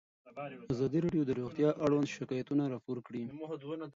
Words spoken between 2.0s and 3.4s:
شکایتونه راپور کړي.